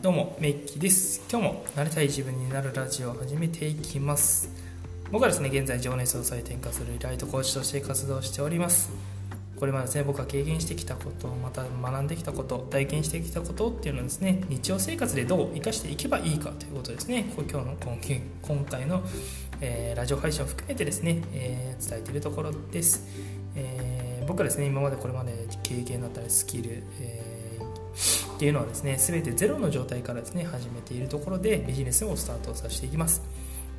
[0.00, 1.24] どうもメイキです。
[1.28, 4.48] 今日もなりたい自分になるラジオを始めていきます。
[5.10, 8.92] 僕はですね現在情熱を再転化するライトコーチとして活動しております。
[9.56, 17.32] これまでですね僕が経験してきたことまた学んできたこと体験してきたことっていうのをですね日常生活でどう生かしていけばいいかということですね。
[17.36, 17.76] 今日の
[18.40, 19.02] 今回の、
[19.60, 23.04] えー、ラジオ配信を含めてですね、えー、伝えているところです、
[23.56, 27.37] えー、僕はですね今までこれまで経験だったりスキル、え
[28.38, 33.20] っていうのはですね全てゼロの状態からですね始めているところでビジネスをスタートさせていきます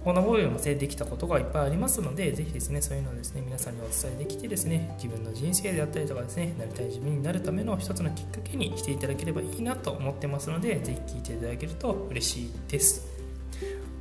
[0.03, 13.05] このボイルもできたことがいっぱいありますので、ぜひですね、そういうのをですね、皆さんにお伝えできてですね、自分の人生であったりとかですね、なりたい自分になるための一つのきっかけにしていただければいいなと思ってますので、ぜひ聞いていただけると嬉しいです。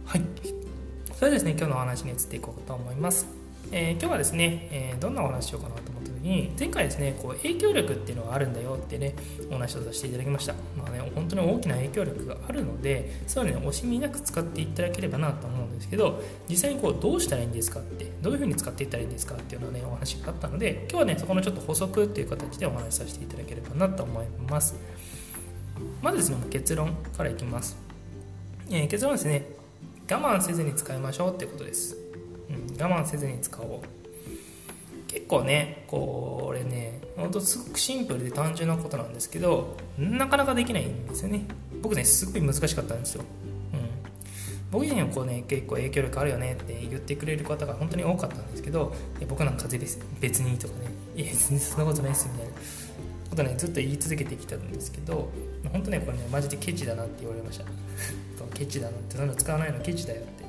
[0.04, 0.22] はい。
[1.14, 3.48] それではですね、今日のお話に移っていこうと思います。
[3.70, 9.14] えー、今日はですね、えー、どんなお話しようかなと思った時に前回ですねこう影響力っていうのがあるんだよってね
[9.50, 24.76] お話をさせていただきました、まあね、本当に大きな影響力があるのでそういうのね惜しみなく使っていただければなと思うんですけど実際にこうどうしたらいいんですかってどういうふうに使っていったらいいんですかっていうのはねお話があったので今日はねそこのちょっと補足っていう形でお話しさせていただければなと思います。
[26.02, 27.76] まずですね結論からいきます、
[28.68, 29.59] えー、結論はですね。
[30.10, 32.07] 我慢せずに使いましょうってことです。
[32.79, 33.98] 我慢せずに使おう。
[35.09, 41.46] 結構ねこれねほんとすごくシンプルで単純なことなんですけどなかなかできないんですよね。
[41.82, 43.23] 僕ねすごい難しかったんですよ、
[43.73, 43.80] うん、
[44.71, 48.95] 僕自身はこうね結構影響力あるよねって言ってくれる方が本当に多かったんですけど
[49.29, 52.52] 僕なんか風です別にとかねいや全然そんなことないですみたいな。
[53.30, 55.29] ことねずっと言い続けてきたんですけど
[55.71, 57.65] 本当ねこれねマジでケチだなって言われました。
[58.54, 60.48] ケチだなってそんな使わないのケチだよって。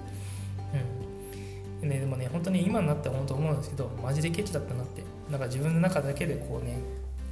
[1.81, 5.03] ね、でもね本当に今になって本当思うんですけどマジでケチだったなって。
[5.29, 6.79] なんか自分の中だけでこうね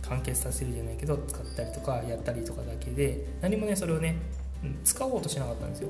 [0.04, 4.18] 完結させるじゃないけど使ったりとかやったりとかだけで何もねそれをね
[4.84, 5.90] 使おうとしなかったんですよ。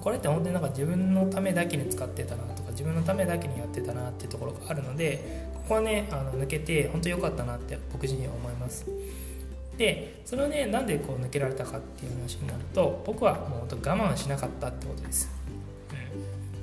[0.00, 8.86] これって本当になんか自分のためだけに使ってたなとか自分のためだけにやってたなっていうところがあるのでここはねあの抜けて本当良かったなって僕自身は思います。
[9.76, 15.41] でそれをねなんでこう抜けられたかっていう話になると僕はもう本当我慢しなかったってことです。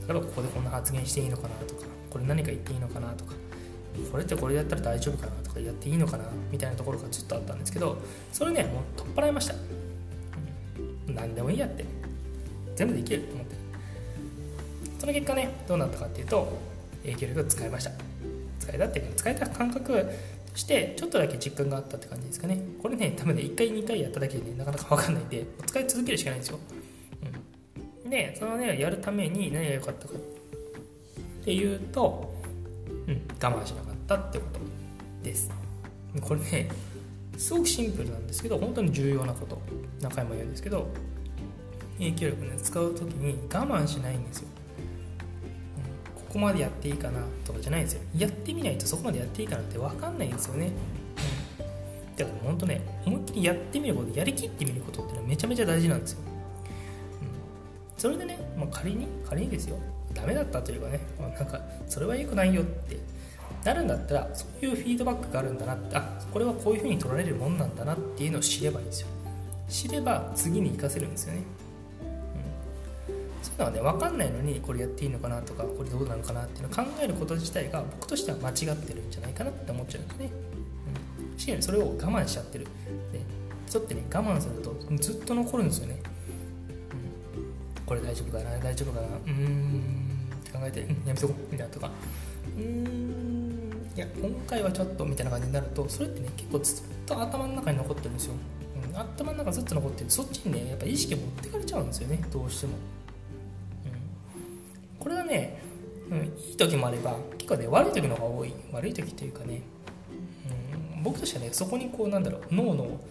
[0.09, 3.33] 例えばここでこんな発言していいのかなとかこれ何か言っていいのかなとか
[4.11, 7.97] これってこれやったら大丈夫かなとかやっていいのかなみたいなところがずっとあったんですけど
[8.33, 9.53] それねもう取っ払いました、
[11.07, 11.85] 何でもいいやって。
[12.75, 13.55] 全部できると思って。
[14.99, 16.57] その結果ねどうなったかっていうと
[17.03, 17.91] 影響力を使いました。
[18.59, 19.93] 使えたっていうか使えた感覚
[20.51, 22.61] としてちょっとだけ実感があったって感じですかね。
[22.81, 26.59] これね多分ね1回2回やっただけで、ね、なかなか分かんないんで使い続けるしかないんですよ。
[28.09, 32.33] でそのねやるために何が良かったかっていうと、
[33.07, 34.59] うん、我慢しなかったってこと
[35.23, 35.51] です。
[36.21, 36.69] これね
[37.37, 39.61] すごくシンプルなんですけど本当に重要なこと。
[40.01, 40.87] 何回も言うんですけど
[41.97, 44.47] 影響力ね使う時に我慢しないんですよ、
[46.15, 48.01] うん、ここまでやっていいかなとかじゃないんですよ。
[48.17, 50.71] やってみないとそこまでやっていいかなって分かんないんですよね、
[52.09, 56.28] うん、だから本当ね思いっきりやってみることやりきってみることってのはめちゃめちゃ大事なんですよ。
[57.99, 59.77] それでね、まあ、仮に仮にですよ。
[60.15, 62.97] ダメだったというかね、まあ、なんかそれは良くないよって。
[63.63, 65.95] なるんだったらそういうフィードバックがあるんだなって。
[65.95, 69.07] あこれはこういうふうに取られるもんなんだなっていうのを知ればいいんですよ。
[69.69, 71.43] 知れば次に活かせるんですよね、
[73.07, 80.31] うん、そういうのはね分かんないのにこれやっていいのかなとかこれどうなのかなっていうのを考えること自体が僕としては間違ってるんじゃないかなって思っちゃうんですね、
[81.31, 82.65] うん、しかもそれを我慢しちゃってる。
[83.11, 83.21] で
[83.67, 86.01] 人ってね我慢するとずっと残るんですよね。
[87.89, 88.59] これ大丈夫かな？
[88.59, 89.07] 大丈夫かな？
[89.07, 89.81] うーん。
[90.39, 91.51] って考えて、うん、やめとこう。
[91.51, 91.89] みたいなとか。
[92.55, 93.91] うーん。
[93.95, 98.33] いや今回はちょっとみたいな感じになるとそれってね結構ずっと頭の中に残ってるんですよ、
[98.87, 100.09] うん、頭の中ずっと残ってる。
[100.09, 102.23] そっちにねやっぱ意識持ってかれちゃうんですよね。
[102.31, 102.73] どうしても、
[103.85, 103.91] うん、
[104.99, 105.61] これはね、
[106.11, 108.53] うん、いい時もあれば結構ね悪い時の方が多い。
[108.71, 109.63] 悪い時というかね、
[110.95, 113.01] うん、僕としてはねそこにこうなんだろう脳の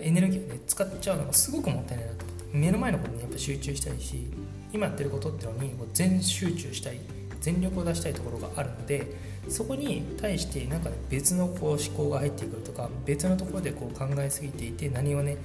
[0.00, 2.26] エネルギーをね使っちゃうのがすごくもったいないなと
[2.56, 4.26] 目の前のことにやっぱ集中したいし
[4.72, 6.98] 今やってることっていうのにもう全集中したい
[7.40, 9.06] 全力を出したいところがあるので
[9.48, 15.36] そこに対してなんか、ね、別のこう思考が入ってくるとか別のところでこう考えすぎていて何をね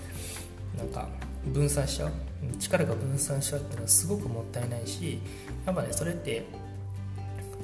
[0.78, 1.08] なんか
[1.46, 2.12] 分散しちゃう
[2.60, 5.20] 力が分散しちゃうっていうのはすごくもったいないし
[5.66, 6.46] やっぱねそれって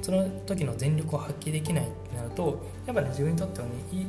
[0.02, 4.08] その時の全力を発揮できないってなるとやっぱね自分にとってはねいいうん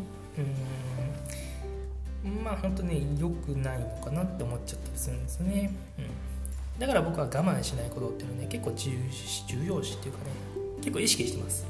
[2.24, 8.92] まあ本当に良くないのかなって思っちゃったりするんですね、うん、だから僕は我慢しないことっていうのはね結構重
[9.48, 10.31] 重要視っていうかね
[10.81, 11.66] 結構意識してます、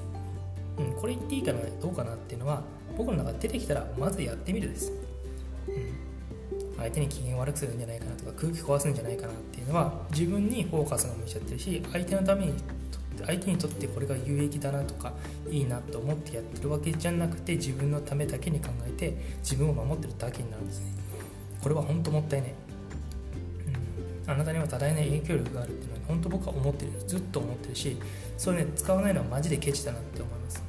[0.78, 2.62] うん、これ言っていいかなどうかなっていうのは
[2.98, 4.92] 僕の中で出てきたらまずやってみるです、
[5.68, 12.54] うん、相手に機嫌悪くするんじゃないかなとか空気壊すんじゃないかなっていうのは自分にフォーカスが向いちゃってるし相手のために
[13.26, 15.14] 相手にとってこれが有益だなとか
[15.50, 20.80] いいなと思ってやってるわけじゃなくて自分のためだけに考えて自分を守ってるだけになるんです。
[20.80, 20.86] ね
[21.62, 22.54] これは本当もったいない、
[24.26, 26.92] うん、あなたには多大な影響力があるっていうのは本当僕は思ってる。
[27.08, 27.98] ずっと思ってるし
[28.38, 30.64] それね使わないのはマジでケチだなって思います、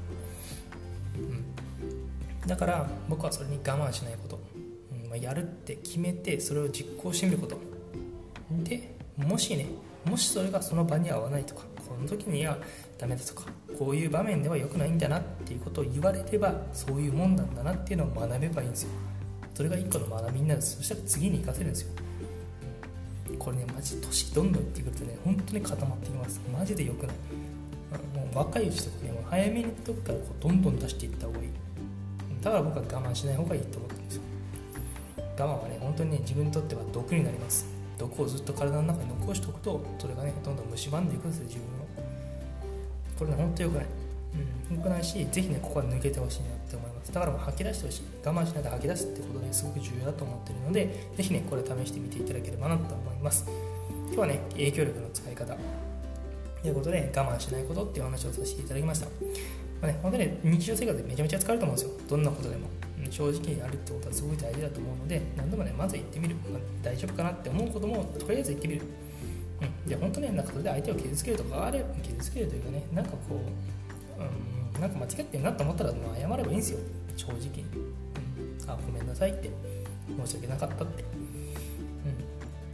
[1.17, 4.41] うん、だから僕はそれに我慢しないこと。
[4.93, 5.09] うん。
[5.09, 7.59] まあ、やるって決めてそれを実行してみること。
[8.65, 9.67] でもしね
[10.05, 12.57] もしそれがその場に合わないとかこの時には
[12.99, 13.47] ダメだとか
[13.77, 18.91] こういう場面では良くないんだなっていうことを言われればそういうもんなんだなっていうのを学べばいいんですよ。
[19.55, 20.63] それが一個の学びになる。
[20.63, 21.93] そしたら次に活かせるんですよ。
[23.39, 26.41] これねマジ年どんどんいってくるとね本当に固まってきます。
[26.57, 27.17] マジで良くない。
[28.15, 31.49] もう若いうちとかねもう早めにとこからこうどんどん出していった方がいい。
[32.41, 34.23] だから僕は我慢しない方がいいと思ってるんですよ。
[35.39, 37.80] 我慢はね本当にね自分にとっては毒になります。
[38.01, 42.09] 毒をずっと体の中に残しておくとそれがねどんどん蝕んでいくんですよ自分を
[43.19, 43.87] これね本当良くない
[44.71, 47.13] うん、良くないし、ぜひね、ここは抜けてほしいなって思います。
[47.13, 48.03] だからもう吐き出してほしい。
[48.25, 53.45] 我慢しないで吐き出すってことね、すごく重要だと思ってるので、ぜひね、これ試してみていただければなと思います。
[54.07, 55.57] 今日はね、影響力の使い方
[56.63, 59.07] ということで、我慢しないことっていう話をさせていただきました。
[59.07, 59.13] ま
[59.83, 61.93] あね、本当に、ね、日常生活でめちゃめちゃ使えると思うんですよ。
[62.09, 62.69] どんなことでも。
[63.11, 68.83] 正直になるってことはすごい大事だと思うので何度もねまず行ってみる、まあ、大丈夫かなって思うこともとりあえず行ってみる、
[69.61, 76.79] うん、で本当ねなんかそれで相手を傷つけるとかあれ傷つけるというかねなんかこう、うん、なんか間違ってんなと思ったら、まあ、謝ればいいんですよ。
[77.17, 77.65] 正直に、
[78.63, 79.51] うん、あごめんなさいって。
[80.25, 81.05] 申し訳なかったって、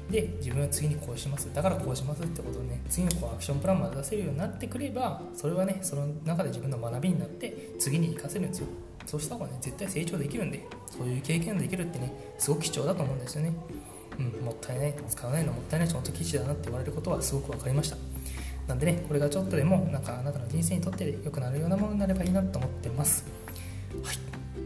[0.08, 1.52] うん、で自分は次にこうします。
[1.52, 8.68] だからこうしますってことをね次にこうアクションプランまで出せるようになってくればそれはねその中で自分の学びになって次に活かせるんですよ。
[9.06, 13.54] そうした方がね絶対成長できるんでそういう経験できるってねすごく貴重だと思うんですよね。
[14.18, 17.96] うんもったいない使わないのもったいないし本当記事だなって言われることはすごく分かりました。
[18.66, 23.24] なんでねこれがちょっとでもなんかあなたの人生にとって良くなるようなものになればいいなと思ってます。
[24.02, 24.16] はい。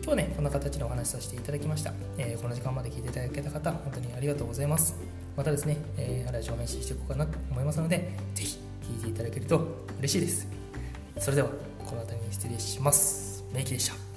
[0.02, 4.94] 今日ねこんな形でお話しさせていただきました、えー、この時間まで聞いていただけた方本当にありがとうございます。
[5.36, 9.66] またですね、えー、ラジオ配信していこうかなと思いますのでぜひ聞いていただけると
[9.98, 10.46] 嬉しいです。
[11.18, 11.48] それでは
[11.84, 13.44] この辺りに失礼します。
[13.52, 14.09] メイキでした。